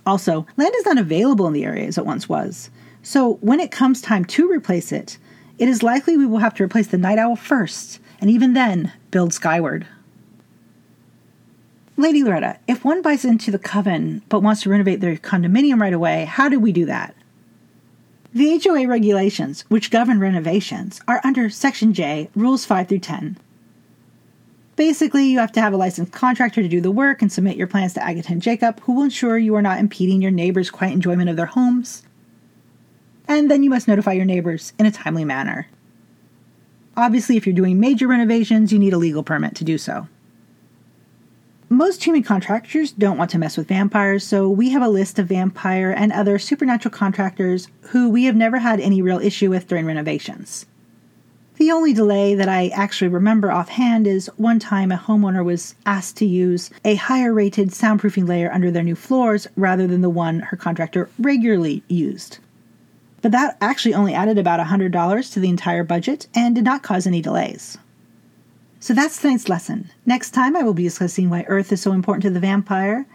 Also, 0.06 0.46
land 0.56 0.74
is 0.76 0.86
not 0.86 0.98
available 0.98 1.46
in 1.46 1.52
the 1.52 1.64
area 1.64 1.86
as 1.86 1.98
it 1.98 2.06
once 2.06 2.28
was. 2.28 2.70
So 3.02 3.34
when 3.40 3.60
it 3.60 3.70
comes 3.70 4.00
time 4.00 4.24
to 4.26 4.50
replace 4.50 4.92
it, 4.92 5.18
it 5.58 5.68
is 5.68 5.82
likely 5.82 6.16
we 6.16 6.26
will 6.26 6.38
have 6.38 6.54
to 6.54 6.64
replace 6.64 6.88
the 6.88 6.98
night 6.98 7.18
owl 7.18 7.36
first, 7.36 8.00
and 8.20 8.30
even 8.30 8.54
then, 8.54 8.92
build 9.10 9.32
skyward. 9.32 9.86
Lady 11.96 12.24
Loretta, 12.24 12.58
if 12.66 12.84
one 12.84 13.02
buys 13.02 13.24
into 13.24 13.52
the 13.52 13.58
coven 13.58 14.22
but 14.28 14.40
wants 14.40 14.62
to 14.62 14.70
renovate 14.70 15.00
their 15.00 15.16
condominium 15.16 15.80
right 15.80 15.92
away, 15.92 16.24
how 16.24 16.48
do 16.48 16.58
we 16.58 16.72
do 16.72 16.86
that? 16.86 17.14
The 18.32 18.58
HOA 18.58 18.88
regulations, 18.88 19.60
which 19.68 19.92
govern 19.92 20.18
renovations, 20.18 21.00
are 21.06 21.20
under 21.22 21.48
Section 21.48 21.94
J, 21.94 22.30
Rules 22.34 22.64
5 22.64 22.88
through 22.88 22.98
10. 22.98 23.38
Basically, 24.76 25.26
you 25.26 25.38
have 25.38 25.52
to 25.52 25.60
have 25.60 25.72
a 25.72 25.76
licensed 25.76 26.12
contractor 26.12 26.60
to 26.60 26.68
do 26.68 26.80
the 26.80 26.90
work 26.90 27.22
and 27.22 27.30
submit 27.30 27.56
your 27.56 27.68
plans 27.68 27.94
to 27.94 28.02
Agatha 28.02 28.32
and 28.32 28.42
Jacob, 28.42 28.80
who 28.80 28.94
will 28.94 29.04
ensure 29.04 29.38
you 29.38 29.54
are 29.54 29.62
not 29.62 29.78
impeding 29.78 30.20
your 30.20 30.32
neighbors' 30.32 30.70
quiet 30.70 30.92
enjoyment 30.92 31.30
of 31.30 31.36
their 31.36 31.46
homes. 31.46 32.02
And 33.28 33.50
then 33.50 33.62
you 33.62 33.70
must 33.70 33.86
notify 33.86 34.12
your 34.12 34.24
neighbors 34.24 34.72
in 34.78 34.86
a 34.86 34.90
timely 34.90 35.24
manner. 35.24 35.68
Obviously, 36.96 37.36
if 37.36 37.46
you're 37.46 37.54
doing 37.54 37.78
major 37.78 38.08
renovations, 38.08 38.72
you 38.72 38.78
need 38.78 38.92
a 38.92 38.98
legal 38.98 39.22
permit 39.22 39.54
to 39.56 39.64
do 39.64 39.78
so. 39.78 40.08
Most 41.68 42.04
human 42.04 42.22
contractors 42.22 42.92
don't 42.92 43.16
want 43.16 43.30
to 43.30 43.38
mess 43.38 43.56
with 43.56 43.68
vampires, 43.68 44.24
so 44.24 44.48
we 44.48 44.70
have 44.70 44.82
a 44.82 44.88
list 44.88 45.18
of 45.18 45.26
vampire 45.26 45.90
and 45.90 46.12
other 46.12 46.38
supernatural 46.38 46.92
contractors 46.92 47.68
who 47.80 48.10
we 48.10 48.24
have 48.24 48.36
never 48.36 48.58
had 48.58 48.80
any 48.80 49.00
real 49.02 49.18
issue 49.18 49.50
with 49.50 49.66
during 49.66 49.86
renovations. 49.86 50.66
The 51.56 51.70
only 51.70 51.92
delay 51.92 52.34
that 52.34 52.48
I 52.48 52.68
actually 52.68 53.08
remember 53.08 53.52
offhand 53.52 54.08
is 54.08 54.26
one 54.36 54.58
time 54.58 54.90
a 54.90 54.96
homeowner 54.96 55.44
was 55.44 55.76
asked 55.86 56.16
to 56.16 56.26
use 56.26 56.68
a 56.84 56.96
higher 56.96 57.32
rated 57.32 57.68
soundproofing 57.68 58.26
layer 58.26 58.52
under 58.52 58.72
their 58.72 58.82
new 58.82 58.96
floors 58.96 59.46
rather 59.54 59.86
than 59.86 60.00
the 60.00 60.10
one 60.10 60.40
her 60.40 60.56
contractor 60.56 61.08
regularly 61.16 61.84
used. 61.86 62.38
But 63.22 63.30
that 63.32 63.56
actually 63.60 63.94
only 63.94 64.14
added 64.14 64.36
about 64.36 64.58
$100 64.58 65.32
to 65.32 65.40
the 65.40 65.48
entire 65.48 65.84
budget 65.84 66.26
and 66.34 66.56
did 66.56 66.64
not 66.64 66.82
cause 66.82 67.06
any 67.06 67.22
delays. 67.22 67.78
So 68.80 68.92
that's 68.92 69.20
tonight's 69.20 69.48
lesson. 69.48 69.90
Next 70.04 70.32
time, 70.32 70.56
I 70.56 70.62
will 70.62 70.74
be 70.74 70.82
discussing 70.82 71.30
why 71.30 71.44
Earth 71.46 71.72
is 71.72 71.80
so 71.80 71.92
important 71.92 72.24
to 72.24 72.30
the 72.30 72.40
vampire 72.40 73.06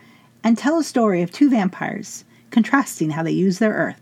and 0.46 0.58
tell 0.58 0.80
a 0.80 0.84
story 0.84 1.22
of 1.22 1.32
two 1.32 1.50
vampires 1.50 2.24
contrasting 2.52 3.12
how 3.12 3.22
they 3.22 3.32
use 3.32 3.60
their 3.60 3.74
Earth. 3.74 4.02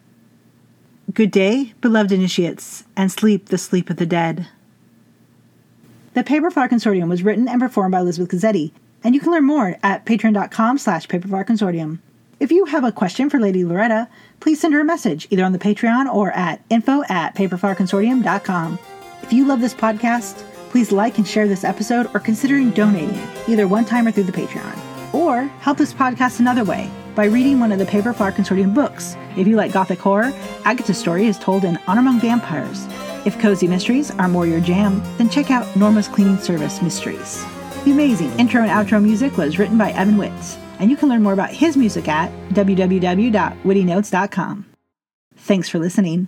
Good 1.13 1.32
day, 1.32 1.74
beloved 1.82 2.12
initiates, 2.12 2.84
and 2.96 3.12
sleep 3.12 3.48
the 3.48 3.58
sleep 3.58 3.89
of 3.89 3.98
the 3.98 4.06
dead. 4.06 4.48
The 6.13 6.24
Paperflower 6.24 6.70
Consortium 6.70 7.10
was 7.10 7.24
written 7.24 7.48
and 7.48 7.62
performed 7.62 7.91
by 7.91 8.00
Elizabeth 8.00 8.32
Gazzetti, 8.32 8.72
and 9.04 9.15
you 9.15 9.22
can 9.22 9.32
learn 9.32 9.46
more 9.46 9.78
at 9.84 10.06
patreon.com 10.06 10.78
slash 10.78 11.08
paperflowerconsortium. 11.08 12.00
If 12.39 12.52
you 12.52 12.65
have 12.65 12.84
a 12.84 12.91
question 12.91 13.30
for 13.30 13.39
Lady 13.39 13.63
Loretta, 13.63 14.10
please 14.39 14.60
send 14.60 14.74
her 14.74 14.82
a 14.82 14.86
message 14.86 15.28
either 15.30 15.43
on 15.43 15.54
the 15.54 15.60
Patreon 15.60 16.13
or 16.13 16.32
at 16.32 16.62
info 16.70 17.04
at 17.10 17.36
paperflowerconsortium.com. 17.36 18.80
If 19.24 19.34
you 19.34 19.46
love 19.46 19.62
this 19.62 19.74
podcast, 19.74 20.43
Please 20.70 20.91
like 20.91 21.17
and 21.17 21.28
share 21.28 21.48
this 21.48 21.63
episode 21.63 22.08
or 22.13 22.20
considering 22.20 22.72
donating, 22.72 23.20
either 23.48 23.67
one 23.67 23.86
time 23.86 24.06
or 24.08 24.12
through 24.12 24.24
the 24.24 24.32
Patreon. 24.32 24.97
Or 25.13 25.43
help 25.62 25.78
this 25.78 25.93
podcast 25.93 26.39
another 26.39 26.63
way 26.63 26.89
by 27.15 27.26
reading 27.26 27.60
one 27.60 27.72
of 27.72 27.80
the 27.80 27.86
Paperflower 27.86 28.34
Consortium 28.34 28.74
books. 28.74 29.15
If 29.36 29.48
you 29.48 29.56
like 29.56 29.72
gothic 29.72 30.00
horror, 30.00 30.34
Agatha's 30.65 30.98
story 30.98 31.26
is 31.26 31.39
told 31.39 31.65
in 31.65 31.80
Honor 31.88 32.02
Among 32.02 32.20
Vampires. 32.20 32.86
If 33.26 33.39
cozy 33.39 33.67
mysteries 33.67 34.12
are 34.12 34.28
more 34.28 34.46
your 34.46 34.62
jam, 34.62 35.02
then 35.17 35.30
check 35.30 35.50
out 35.52 35.76
Norma's 35.76 36.08
Cleaning 36.08 36.38
Service 36.38 36.82
Mysteries. 36.82 37.43
The 37.84 37.91
amazing 37.91 38.32
intro 38.39 38.62
and 38.62 38.72
outro 38.72 39.02
music 39.02 39.38
was 39.38 39.58
written 39.58 39.78
by 39.78 39.91
Evan 39.91 40.17
Witts, 40.17 40.58
and 40.80 40.91
you 40.91 40.98
can 40.98 41.10
learn 41.10 41.24
more 41.24 41.34
about 41.34 41.52
his 41.52 41.78
music 41.78 42.08
at 42.08 42.32
www.wittynotes.com. 42.50 44.65
Thanks 45.36 45.70
for 45.70 45.80
listening. 45.80 46.28